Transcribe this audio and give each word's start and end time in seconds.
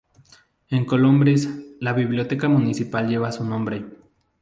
En 0.69 0.83
Colombres, 0.85 1.47
la 1.79 1.93
biblioteca 1.93 2.49
municipal 2.49 3.07
lleva 3.07 3.31
su 3.31 3.43
nombre. 3.45 3.85